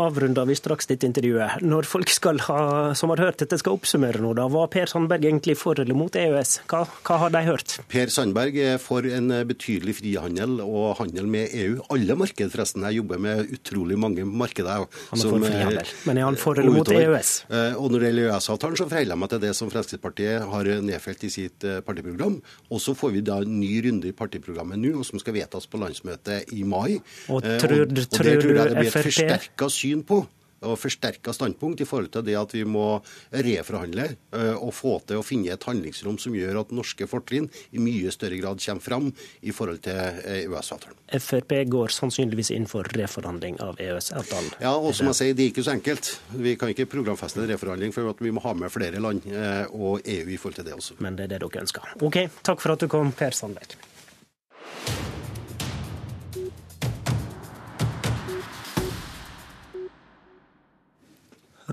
avrunder 0.00 0.46
vi 0.48 0.56
straks 0.58 0.88
dette 0.90 1.06
intervjuet. 1.06 1.62
Når 1.64 1.86
folk 1.88 2.10
ha, 2.48 2.58
som 2.98 3.12
har 3.12 3.22
hørt 3.22 3.40
dette, 3.42 3.58
skal 3.60 3.76
oppsummere 3.78 4.20
nå, 4.22 4.32
da, 4.36 4.46
var 4.50 4.70
Per 4.72 4.90
Sandberg 4.90 5.26
egentlig 5.28 5.56
for 5.58 5.78
eller 5.80 5.96
mot 5.96 6.14
EØS? 6.14 6.56
Hva, 6.70 6.84
hva, 7.06 7.18
har 7.24 7.34
de 7.34 7.42
hørt? 7.46 7.76
Per 7.90 8.12
Sandberg 8.12 8.58
er 8.58 8.78
for 8.82 9.06
en 9.06 9.30
betydelig 9.48 9.98
frihandel 10.00 10.58
og 10.64 10.96
handel 11.00 11.28
med 11.30 11.54
EU. 11.54 11.78
Alle 11.94 12.18
marked, 12.18 12.52
forresten. 12.52 12.86
Jeg 12.88 13.00
jobber 13.00 13.22
med 13.22 13.54
utrolig 13.54 13.98
mange 14.00 14.26
markeder. 14.26 14.86
Han 15.10 15.22
er 15.22 15.34
for 15.34 15.46
frihandel. 15.46 15.94
Men 16.08 16.20
er 16.20 16.28
han 16.28 16.38
for 16.40 16.60
eller 16.60 16.74
mot 16.74 16.90
EØS? 16.90 17.32
Eh, 17.50 17.78
og 17.78 17.92
når 17.92 18.04
det 18.04 18.10
gjelder 18.10 18.30
EØS-avtalen, 18.32 18.78
så 18.80 18.88
forholder 18.88 19.14
jeg 19.14 19.22
meg 19.22 19.32
til 19.32 19.42
det 19.44 19.52
som 19.58 19.72
Fremskrittspartiet 19.72 20.48
har 20.54 20.70
nedfelt 20.88 21.26
i 21.26 21.32
sitt 21.32 21.68
eh, 21.68 21.80
partiprogram. 21.86 22.40
Og 22.70 22.82
så 22.82 22.96
får 22.98 23.14
vi 23.14 23.24
da 23.26 23.40
en 23.44 23.58
ny 23.60 23.72
runde 23.86 24.10
i 24.10 24.16
partiprogrammet 24.16 24.80
nå, 24.80 25.04
som 25.06 25.22
skal 25.22 25.36
vedtas 25.38 25.68
på 25.70 25.80
landsmøtet 25.82 26.54
i 26.56 26.64
mai. 26.66 26.98
Og 27.30 27.44
tror, 27.44 27.76
eh, 27.76 27.84
og, 27.84 27.94
og 27.94 28.12
tror, 28.14 28.14
tror 28.14 28.30
jeg 28.30 28.42
det 28.42 28.78
blir 28.80 28.90
et 28.90 28.98
forsterka 28.98 29.70
syn 29.84 30.02
på 30.08 30.24
og 30.64 30.78
forsterka 30.80 31.32
standpunkt 31.34 31.82
i 31.82 31.88
forhold 31.88 32.10
til 32.14 32.24
det 32.26 32.36
at 32.38 32.54
vi 32.56 32.64
må 32.68 32.86
reforhandle 33.32 34.06
eh, 34.14 34.54
og 34.54 34.72
få 34.76 34.96
til 35.08 35.20
å 35.20 35.26
finne 35.26 35.54
et 35.54 35.66
handlingsrom 35.68 36.18
som 36.20 36.36
gjør 36.36 36.62
at 36.62 36.74
norske 36.74 37.08
fortrinn 37.10 37.48
i 37.74 37.82
mye 37.82 38.12
større 38.14 38.38
grad 38.40 38.62
kommer 38.64 38.84
fram 38.84 39.10
i 39.42 39.54
forhold 39.54 39.82
til 39.84 40.20
EØS-avtalen. 40.34 40.98
Frp 41.20 41.56
går 41.70 41.94
sannsynligvis 41.94 42.52
inn 42.54 42.68
for 42.70 42.88
reforhandling 42.96 43.60
av 43.64 43.80
EØS-avtalen. 43.82 44.56
Ja, 44.64 44.74
og 44.74 44.94
som 44.96 45.10
jeg 45.12 45.20
sier, 45.20 45.36
det 45.36 45.48
er 45.48 45.54
ikke 45.54 45.66
så 45.66 45.74
enkelt. 45.74 46.12
Vi 46.34 46.56
kan 46.60 46.72
ikke 46.72 46.88
programfeste 46.90 47.42
en 47.42 47.50
reforhandling 47.50 47.94
for 47.94 48.14
vi 48.24 48.34
må 48.34 48.42
ha 48.44 48.54
med 48.58 48.72
flere 48.72 49.02
land 49.02 49.26
og 49.74 50.04
EU 50.04 50.28
i 50.30 50.38
forhold 50.38 50.60
til 50.60 50.68
det 50.68 50.76
også. 50.76 51.00
Men 51.04 51.18
det 51.18 51.28
er 51.28 51.36
det 51.36 51.42
dere 51.44 51.64
ønsker. 51.64 51.96
OK, 52.04 52.22
takk 52.46 52.62
for 52.62 52.76
at 52.76 52.84
du 52.84 52.90
kom, 52.90 53.12
Per 53.16 53.36
Sandberg. 53.36 53.76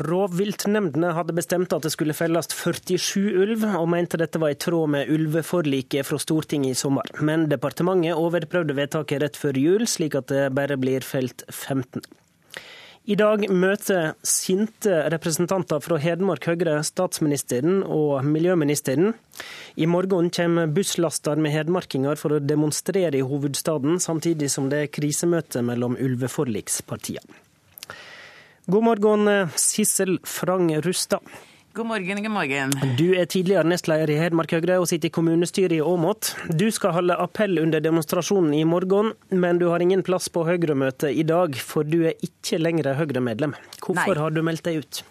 Rovviltnemndene 0.01 1.12
hadde 1.13 1.36
bestemt 1.38 1.74
at 1.75 1.84
det 1.86 1.91
skulle 1.93 2.15
felles 2.17 2.50
47 2.53 3.36
ulv, 3.43 3.65
og 3.67 3.89
mente 3.91 4.20
dette 4.22 4.39
var 4.41 4.53
i 4.53 4.60
tråd 4.60 4.93
med 4.96 5.12
ulveforliket 5.12 6.08
fra 6.08 6.20
Stortinget 6.22 6.75
i 6.75 6.79
sommer. 6.79 7.12
Men 7.22 7.50
departementet 7.51 8.17
overprøvde 8.17 8.77
vedtaket 8.77 9.22
rett 9.24 9.38
før 9.38 9.60
jul, 9.60 9.86
slik 9.89 10.17
at 10.17 10.31
det 10.31 10.50
bare 10.58 10.79
blir 10.81 11.05
felt 11.05 11.46
15. 11.50 12.01
I 13.10 13.15
dag 13.17 13.48
møter 13.50 14.12
sinte 14.22 15.00
representanter 15.10 15.81
fra 15.81 15.98
Hedmark 15.98 16.46
Høyre 16.51 16.75
statsministeren 16.86 17.81
og 17.81 18.22
miljøministeren. 18.29 19.15
I 19.74 19.89
morgen 19.89 20.29
kommer 20.29 20.70
busslaster 20.70 21.41
med 21.41 21.55
hedmarkinger 21.55 22.22
for 22.22 22.38
å 22.38 22.43
demonstrere 22.46 23.17
i 23.17 23.25
hovedstaden, 23.25 23.98
samtidig 23.98 24.51
som 24.53 24.70
det 24.70 24.84
er 24.86 24.93
krisemøte 24.93 25.65
mellom 25.65 25.98
ulveforlikspartiene. 25.98 27.50
God 28.72 28.84
morgen, 28.84 29.50
Sissel 29.56 30.20
Frang 30.24 30.82
Rustad. 30.82 31.20
God 31.74 31.86
morgen, 31.86 32.24
god 32.24 32.32
morgen. 32.32 32.72
Du 32.98 33.10
er 33.20 33.25
tidligere 33.28 33.68
nestleder 33.68 34.13
i 34.13 34.16
Hedmark 34.16 34.54
Høyre 34.56 34.78
og 34.80 34.86
sitter 34.88 35.10
i 35.10 35.12
kommunestyret 35.12 35.75
i 35.75 35.82
Åmot. 35.84 36.30
Du 36.56 36.70
skal 36.72 36.94
holde 36.96 37.18
appell 37.20 37.60
under 37.60 37.84
demonstrasjonen 37.84 38.54
i 38.56 38.62
morgen, 38.63 39.12
men 39.28 39.60
du 39.60 39.66
har 39.74 39.84
ingen 39.84 40.06
plass 40.08 40.30
på 40.32 40.46
Høyre-møtet 40.48 41.12
i 41.12 41.25
dag, 41.28 41.58
for 41.60 41.84
du 41.84 42.06
er 42.13 42.16
ikke 42.24 42.62
lenger 42.62 42.94
Høyre-medlem. 42.96 43.58
Hvorfor 43.82 44.13
Nei. 44.13 44.22
har 44.24 44.38
du 44.38 44.40
meldt 44.48 44.63
deg 44.70 44.80
ut? 44.86 45.01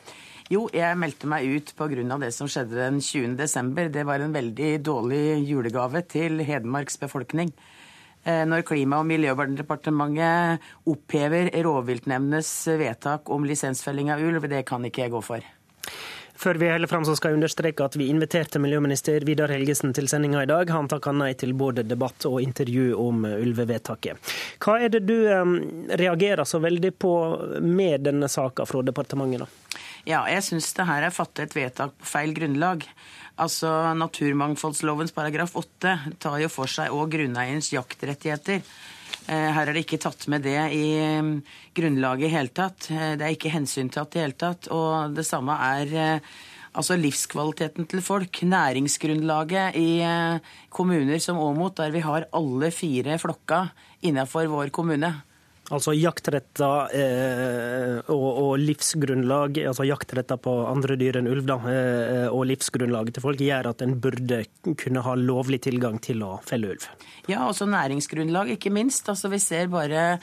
Jo, 0.49 0.65
jeg 0.73 0.97
meldte 0.97 1.29
meg 1.29 1.45
ut 1.45 1.75
pga. 1.77 2.17
det 2.25 2.33
som 2.33 2.49
skjedde 2.49 2.81
den 2.81 3.03
20. 3.05 3.37
desember. 3.37 3.93
Det 3.93 4.07
var 4.09 4.25
en 4.25 4.33
veldig 4.33 4.73
dårlig 4.89 5.45
julegave 5.51 6.01
til 6.09 6.41
Hedmarks 6.49 6.97
befolkning. 6.97 7.53
Eh, 8.25 8.45
når 8.45 8.67
Klima- 8.69 9.01
og 9.01 9.07
miljødepartementet 9.09 10.61
opphever 10.91 11.49
rovviltnemndenes 11.65 12.51
vedtak 12.81 13.31
om 13.33 13.47
lisensfelling 13.49 14.11
av 14.13 14.21
ulv. 14.21 14.49
Det 14.49 14.67
kan 14.69 14.85
ikke 14.85 15.07
jeg 15.07 15.15
gå 15.15 15.23
for. 15.25 15.47
Før 16.41 16.57
vi 16.57 16.71
holder 16.73 16.89
fram, 16.89 17.05
så 17.05 17.13
skal 17.17 17.33
jeg 17.33 17.37
understreke 17.37 17.85
at 17.85 17.97
vi 18.01 18.07
inviterte 18.09 18.61
miljøminister 18.61 19.25
Vidar 19.29 19.53
Helgesen 19.53 19.93
til 19.93 20.09
sendinga 20.09 20.43
i 20.45 20.49
dag. 20.49 20.71
Han 20.73 20.89
takka 20.89 21.13
nei 21.13 21.35
til 21.37 21.53
både 21.53 21.85
debatt 21.85 22.25
og 22.29 22.41
intervju 22.41 22.95
om 22.97 23.27
ulvevedtaket. 23.29 24.33
Hva 24.57 24.79
er 24.81 24.89
det 24.95 25.03
du 25.05 25.19
reagerer 26.01 26.49
så 26.49 26.63
veldig 26.65 26.95
på 26.97 27.15
med 27.61 28.09
denne 28.09 28.29
saka 28.33 28.65
fra 28.65 28.81
departementet? 28.81 29.45
da? 29.45 29.81
Ja, 30.09 30.23
jeg 30.31 30.45
syns 30.47 30.71
det 30.77 30.87
her 30.89 31.05
er 31.05 31.15
fattet 31.15 31.51
et 31.51 31.57
vedtak 31.57 31.97
på 32.01 32.09
feil 32.09 32.33
grunnlag. 32.37 32.87
Altså, 33.41 33.69
Naturmangfoldslovens 33.97 35.15
paragraf 35.17 35.55
8 35.57 35.97
tar 36.21 36.39
jo 36.43 36.49
for 36.53 36.71
seg 36.71 36.93
òg 36.93 37.13
grunneierens 37.17 37.71
jaktrettigheter. 37.73 38.65
Eh, 39.31 39.49
her 39.55 39.69
er 39.69 39.77
det 39.77 39.85
ikke 39.85 40.01
tatt 40.03 40.27
med 40.33 40.45
det 40.47 40.59
i 40.75 40.85
mm, 41.23 41.35
grunnlaget 41.77 42.29
i 42.29 42.33
hele 42.35 42.53
tatt. 42.57 42.89
Eh, 42.93 43.15
det 43.21 43.27
er 43.27 43.37
ikke 43.37 43.53
hensyntatt 43.55 44.17
i 44.17 44.25
hele 44.25 44.39
tatt. 44.39 44.71
Og 44.75 45.15
det 45.17 45.27
samme 45.29 45.57
er 45.69 45.95
eh, 45.95 46.31
altså 46.73 46.97
livskvaliteten 46.99 47.89
til 47.91 48.03
folk. 48.05 48.43
Næringsgrunnlaget 48.43 49.79
i 49.79 49.91
kommuner 50.73 51.23
som 51.23 51.41
Åmot, 51.41 51.77
der 51.81 51.95
vi 51.95 52.05
har 52.05 52.29
alle 52.37 52.73
fire 52.75 53.19
flokka 53.21 53.67
innenfor 54.07 54.49
vår 54.51 54.73
kommune. 54.75 55.15
Altså 55.71 55.95
jaktretter 55.95 56.95
eh, 56.99 57.97
og, 58.11 58.27
og, 58.27 58.53
livsgrunnlag, 58.59 59.61
altså 59.71 59.87
jaktretter 59.87 60.41
på 60.43 60.55
andre 60.67 60.97
dyr 60.99 61.21
enn 61.21 61.31
ulv, 61.31 61.45
da, 61.47 61.59
eh, 61.71 62.27
og 62.27 62.49
livsgrunnlaget 62.51 63.17
til 63.17 63.25
folk 63.25 63.45
gjør 63.45 63.71
at 63.71 63.85
en 63.87 63.95
burde 64.03 64.43
kunne 64.83 65.05
ha 65.07 65.15
lovlig 65.15 65.61
tilgang 65.69 66.01
til 66.03 66.25
å 66.27 66.37
felle 66.47 66.75
ulv. 66.75 66.89
Ja, 67.31 67.45
også 67.47 67.71
næringsgrunnlag, 67.71 68.57
ikke 68.57 68.75
minst. 68.75 69.07
Altså 69.13 69.31
Vi 69.31 69.39
ser 69.43 69.71
bare 69.71 70.19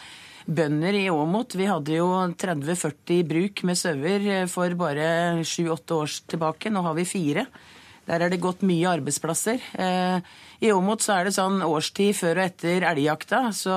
bønder 0.48 0.96
i 0.96 1.08
Åmot. 1.12 1.56
Vi 1.60 1.68
hadde 1.68 1.96
jo 1.96 2.10
30-40 2.36 3.24
bruk 3.28 3.64
med 3.68 3.80
sauer 3.80 4.30
eh, 4.42 4.46
for 4.52 4.76
bare 4.80 5.08
7-8 5.48 5.98
år 5.98 6.16
tilbake. 6.36 6.72
Nå 6.74 6.84
har 6.84 6.96
vi 6.98 7.08
fire. 7.08 7.48
Der 8.08 8.24
er 8.24 8.32
det 8.32 8.40
gått 8.44 8.64
mye 8.68 8.88
arbeidsplasser. 8.98 9.60
Eh, 9.78 10.20
I 10.64 10.72
Åmot 10.72 11.04
så 11.04 11.18
er 11.18 11.28
det 11.28 11.36
sånn 11.36 11.60
årstid 11.66 12.16
før 12.16 12.40
og 12.40 12.46
etter 12.48 12.86
elgjakta, 12.88 13.42
så 13.56 13.76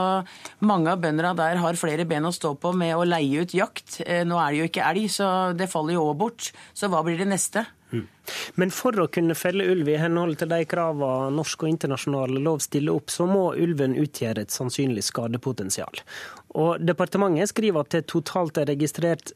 mange 0.64 0.92
av 0.92 1.02
bøndene 1.02 1.34
der 1.38 1.60
har 1.62 1.80
flere 1.80 2.06
ben 2.08 2.28
å 2.28 2.34
stå 2.34 2.54
på 2.62 2.72
med 2.76 2.94
å 2.96 3.08
leie 3.08 3.42
ut 3.42 3.56
jakt. 3.56 4.00
Eh, 4.06 4.22
nå 4.24 4.38
er 4.38 4.52
det 4.52 4.62
jo 4.62 4.70
ikke 4.70 4.86
elg, 4.86 5.10
så 5.10 5.28
det 5.56 5.70
faller 5.72 5.98
jo 5.98 6.06
òg 6.12 6.16
bort. 6.22 6.52
Så 6.74 6.90
hva 6.92 7.02
blir 7.06 7.18
det 7.18 7.28
neste? 7.30 7.66
Mm. 7.90 8.06
Men 8.54 8.70
for 8.70 8.94
å 9.02 9.08
kunne 9.10 9.34
felle 9.34 9.66
ulv 9.72 9.88
i 9.90 9.98
henhold 9.98 10.38
til 10.38 10.50
de 10.52 10.62
kravene 10.70 11.34
norsk 11.34 11.64
og 11.64 11.72
internasjonal 11.72 12.38
lov 12.38 12.62
stiller 12.62 13.00
opp, 13.00 13.10
så 13.10 13.26
må 13.26 13.48
ulven 13.58 13.96
utgjøre 13.98 14.46
et 14.46 14.54
sannsynlig 14.54 15.02
skadepotensial. 15.08 16.02
Og 16.60 16.82
Departementet 16.82 17.50
skriver 17.50 17.82
at 17.82 17.94
det 17.94 18.06
totalt 18.10 18.58
er 18.62 18.70
registrert 18.70 19.34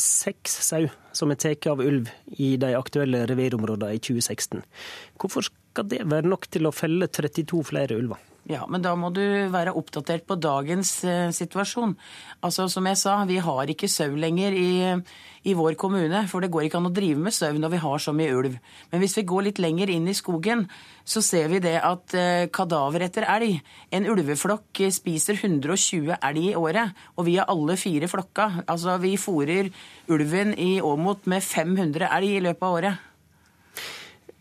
seks 0.00 0.54
sau 0.68 0.86
som 1.16 1.32
er 1.32 1.40
tatt 1.40 1.66
av 1.70 1.80
ulv 1.84 2.10
i 2.36 2.54
de 2.60 2.72
aktuelle 2.76 3.24
revirområdene 3.30 3.96
i 3.96 4.00
2016. 4.02 4.62
Hvorfor 5.20 5.48
skal 5.48 5.88
det 5.90 6.04
være 6.04 6.28
nok 6.28 6.48
til 6.52 6.68
å 6.68 6.74
felle 6.74 7.08
32 7.08 7.62
flere 7.70 7.98
ulver? 7.98 8.20
Ja, 8.46 8.62
men 8.70 8.78
da 8.78 8.92
må 8.94 9.08
du 9.10 9.22
være 9.50 9.72
oppdatert 9.74 10.22
på 10.28 10.36
dagens 10.38 11.00
eh, 11.02 11.32
situasjon. 11.34 11.96
Altså, 12.46 12.68
Som 12.70 12.86
jeg 12.86 12.98
sa, 13.00 13.24
vi 13.26 13.40
har 13.42 13.72
ikke 13.72 13.88
sau 13.90 14.14
lenger 14.14 14.54
i, 14.54 14.68
i, 15.42 15.54
vår 15.58 15.74
kommune. 15.74 16.20
For 16.30 16.44
det 16.44 16.52
går 16.54 16.68
ikke 16.68 16.78
an 16.78 16.86
å 16.86 16.92
drive 16.94 17.24
med 17.24 17.34
sau 17.34 17.50
når 17.58 17.72
vi 17.74 17.80
har 17.82 18.04
så 18.04 18.14
mye 18.14 18.36
ulv. 18.38 18.54
Men 18.92 19.02
hvis 19.02 19.16
vi 19.18 19.26
går 19.26 19.48
litt 19.48 19.58
lenger 19.62 19.90
inn 19.90 20.06
i 20.06 20.14
skogen, 20.14 20.62
så 21.02 21.24
ser 21.26 21.50
vi 21.50 21.58
det 21.64 21.74
at 21.82 22.14
eh, 22.14 22.46
kadaver 22.54 23.08
etter 23.08 23.26
elg 23.34 23.58
En 23.90 24.06
ulveflokk 24.14 24.84
spiser 24.94 25.40
120 25.42 26.14
elg 26.14 26.46
i 26.52 26.54
året, 26.54 26.94
og 27.18 27.26
vi 27.26 27.38
har 27.40 27.50
alle 27.50 27.74
fire 27.80 28.06
flokka. 28.06 28.62
Altså, 28.62 28.94
vi 29.02 29.16
fòrer 29.18 29.72
ulven 30.06 30.54
i 30.54 30.76
Åmot 30.78 31.26
med 31.26 31.42
500 31.42 32.12
elg 32.14 32.38
i 32.38 32.42
løpet 32.46 32.62
av 32.62 32.78
året. 32.78 33.06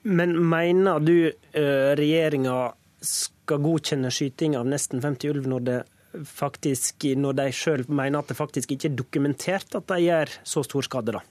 Men 0.05 0.37
mener 0.45 1.01
du 1.01 1.15
eh, 1.25 1.95
regjeringa 1.97 2.59
skal 3.01 3.34
godkjenne 3.47 4.11
skyting 4.13 4.57
av 4.57 4.67
nesten 4.69 5.03
50 5.03 5.31
ulv 5.33 5.47
når, 5.51 5.65
det 5.67 5.77
faktisk, 6.29 7.07
når 7.17 7.39
de 7.39 7.47
sjøl 7.55 7.85
mener 7.87 8.21
at 8.21 8.31
det 8.31 8.39
faktisk 8.39 8.75
ikke 8.75 8.91
er 8.91 8.99
dokumentert 8.99 9.77
at 9.77 9.87
de 9.91 10.01
gjør 10.07 10.35
så 10.47 10.63
stor 10.65 10.87
skade, 10.87 11.15
da? 11.15 11.23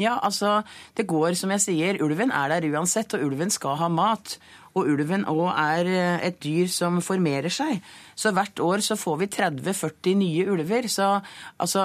Ja, 0.00 0.16
altså, 0.24 0.62
det 0.96 1.06
går 1.10 1.36
som 1.38 1.52
jeg 1.52 1.62
sier, 1.66 2.00
ulven 2.02 2.32
er 2.34 2.54
der 2.54 2.66
uansett, 2.72 3.12
og 3.14 3.26
ulven 3.28 3.52
skal 3.52 3.76
ha 3.78 3.90
mat. 3.92 4.38
Og 4.72 4.88
ulven 4.94 5.26
òg 5.28 5.44
er 5.52 5.90
eh, 5.90 6.26
et 6.28 6.38
dyr 6.42 6.70
som 6.72 7.00
formerer 7.04 7.52
seg. 7.52 7.82
Så 8.16 8.32
hvert 8.34 8.60
år 8.62 8.84
så 8.84 8.96
får 8.98 9.20
vi 9.22 9.30
30-40 9.36 10.18
nye 10.20 10.48
ulver. 10.52 10.88
Så 10.92 11.08
altså, 11.56 11.84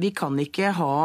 vi 0.00 0.12
kan 0.16 0.38
ikke 0.40 0.74
ha 0.78 0.96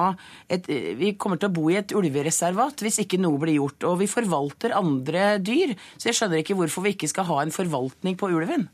et 0.51 0.67
Vi 0.67 1.13
kommer 1.19 1.39
til 1.39 1.49
å 1.49 1.55
bo 1.55 1.67
i 1.71 1.77
et 1.79 1.93
ulvereservat 1.95 2.83
hvis 2.83 3.01
ikke 3.03 3.19
noe 3.21 3.39
blir 3.41 3.57
gjort. 3.59 3.87
Og 3.89 4.01
vi 4.01 4.11
forvalter 4.11 4.75
andre 4.77 5.37
dyr, 5.43 5.75
så 5.97 6.11
jeg 6.11 6.19
skjønner 6.19 6.43
ikke 6.43 6.57
hvorfor 6.59 6.85
vi 6.85 6.95
ikke 6.95 7.11
skal 7.11 7.27
ha 7.29 7.41
en 7.43 7.55
forvaltning 7.55 8.19
på 8.19 8.31
ulven. 8.33 8.67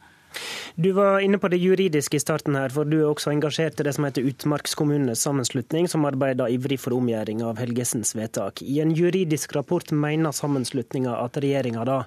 Du 0.76 0.92
var 0.92 1.20
inne 1.20 1.38
på 1.38 1.48
det 1.48 1.60
juridiske 1.62 2.18
i 2.18 2.22
starten 2.22 2.56
her, 2.58 2.74
for 2.74 2.90
du 2.90 2.98
er 3.00 3.10
også 3.10 3.34
engasjert 3.34 3.80
i 3.80 3.86
det 3.86 3.94
som 3.96 4.08
heter 4.08 4.26
Utmarkskommunenes 4.30 5.22
sammenslutning, 5.22 5.88
som 5.90 6.08
arbeider 6.10 6.50
ivrig 6.54 6.80
for 6.82 6.98
omgjøring 6.98 7.44
av 7.46 7.62
Helgesens 7.62 8.16
vedtak. 8.18 8.64
I 8.66 8.80
en 8.84 8.94
juridisk 8.98 9.54
rapport 9.58 9.94
mener 9.94 10.34
sammenslutninga 10.34 11.14
at 11.22 11.38
regjeringa 11.44 11.86
da 11.90 12.00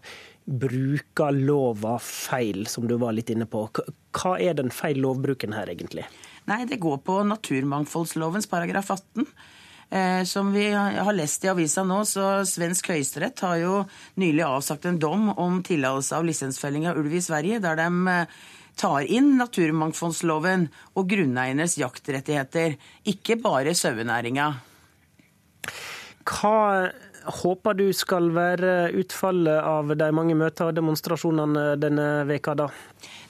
bruker 0.47 1.35
lova 1.35 1.99
feil, 1.99 2.67
som 2.71 2.87
du 2.87 2.97
var 3.01 3.17
litt 3.17 3.31
inne 3.35 3.49
på. 3.51 3.67
Hva 4.15 4.37
er 4.41 4.55
den 4.55 4.71
feil 4.71 5.01
lovbruken 5.03 5.57
her, 5.57 5.71
egentlig? 5.73 6.07
Nei, 6.47 6.65
Det 6.65 6.79
går 6.79 6.99
på 7.03 7.23
naturmangfoldslovens 7.27 8.47
paragraf 8.47 8.91
18. 8.91 9.27
Eh, 9.91 10.25
som 10.25 10.53
vi 10.53 10.71
har 10.73 11.13
lest 11.13 11.45
i 11.45 11.49
avisa 11.49 11.85
nå, 11.87 12.01
så 12.07 12.43
svensk 12.47 12.91
høyesterett 12.91 13.41
har 13.41 13.57
jo 13.61 13.75
nylig 14.19 14.43
avsagt 14.43 14.87
en 14.87 14.99
dom 14.99 15.29
om 15.31 15.63
tillatelse 15.63 16.17
av 16.17 16.27
lisensfelling 16.27 16.89
av 16.91 16.99
ulv 16.99 17.15
i 17.15 17.23
Sverige, 17.23 17.61
der 17.63 17.79
de 17.79 18.09
eh, 18.11 18.39
tar 18.77 19.07
inn 19.07 19.37
naturmangfoldsloven 19.39 20.67
og 20.95 21.11
grunneiernes 21.11 21.79
jaktrettigheter, 21.79 22.77
ikke 23.07 23.39
bare 23.43 23.75
sauenæringa. 23.79 24.51
Hva 26.27 26.91
håper 27.27 27.77
du 27.79 27.87
skal 27.97 28.31
være 28.35 28.91
utfallet 28.97 29.59
av 29.61 29.93
de 29.99 30.09
mange 30.15 30.37
møtene 30.39 30.71
og 30.71 30.79
demonstrasjonene 30.79 31.65
denne 31.81 32.07
veka 32.29 32.55
da? 32.59 32.69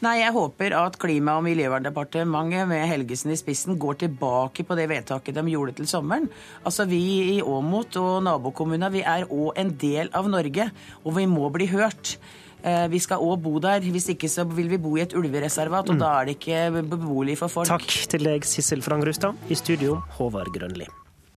Nei, 0.05 0.19
Jeg 0.21 0.33
håper 0.33 0.75
at 0.77 0.99
Klima- 1.01 1.39
og 1.39 1.45
miljøverndepartementet 1.47 2.69
med 2.69 2.87
Helgesen 2.89 3.33
i 3.33 3.37
spissen 3.41 3.79
går 3.79 4.01
tilbake 4.05 4.65
på 4.67 4.77
det 4.77 4.89
vedtaket 4.91 5.35
de 5.35 5.45
gjorde 5.51 5.77
til 5.79 5.87
sommeren. 5.87 6.29
Altså 6.65 6.87
Vi 6.87 7.37
i 7.37 7.43
Åmot 7.43 7.97
og 7.97 8.23
nabokommunene 8.25 8.93
vi 8.93 9.03
er 9.03 9.25
òg 9.27 9.57
en 9.57 9.73
del 9.77 10.11
av 10.13 10.29
Norge, 10.29 10.71
og 11.05 11.17
vi 11.17 11.27
må 11.27 11.49
bli 11.51 11.67
hørt. 11.73 12.19
Eh, 12.63 12.89
vi 12.89 12.99
skal 12.99 13.23
òg 13.23 13.41
bo 13.43 13.59
der. 13.63 13.81
Hvis 13.81 14.11
ikke 14.13 14.29
så 14.29 14.45
vil 14.45 14.69
vi 14.69 14.79
bo 14.83 14.97
i 14.97 15.05
et 15.07 15.15
ulvereservat, 15.17 15.89
og 15.89 15.97
mm. 15.97 16.03
da 16.03 16.13
er 16.21 16.29
det 16.29 16.39
ikke 16.41 16.85
beboelig 16.93 17.39
for 17.39 17.53
folk. 17.53 17.73
Takk 17.73 17.99
til 18.13 18.29
deg, 18.29 18.45
Sissel 18.45 18.83
Frangrustad. 18.83 19.37
I 19.49 19.59
studio, 19.59 20.01
Håvard 20.19 20.53
Grønli. 20.55 20.89